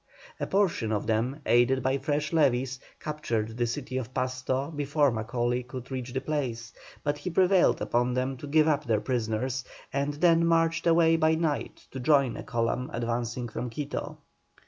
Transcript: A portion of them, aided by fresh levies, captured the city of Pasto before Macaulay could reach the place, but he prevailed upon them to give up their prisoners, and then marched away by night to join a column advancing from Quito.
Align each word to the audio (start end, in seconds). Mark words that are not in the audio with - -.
A 0.39 0.47
portion 0.47 0.91
of 0.91 1.05
them, 1.05 1.41
aided 1.45 1.83
by 1.83 1.99
fresh 1.99 2.33
levies, 2.33 2.79
captured 2.99 3.55
the 3.55 3.67
city 3.67 3.97
of 3.99 4.15
Pasto 4.15 4.71
before 4.71 5.11
Macaulay 5.11 5.61
could 5.61 5.91
reach 5.91 6.11
the 6.11 6.19
place, 6.19 6.73
but 7.03 7.19
he 7.19 7.29
prevailed 7.29 7.83
upon 7.83 8.15
them 8.15 8.35
to 8.37 8.47
give 8.47 8.67
up 8.67 8.83
their 8.85 8.99
prisoners, 8.99 9.63
and 9.93 10.15
then 10.15 10.43
marched 10.43 10.87
away 10.87 11.17
by 11.17 11.35
night 11.35 11.85
to 11.91 11.99
join 11.99 12.35
a 12.35 12.41
column 12.41 12.89
advancing 12.91 13.47
from 13.47 13.69
Quito. 13.69 14.17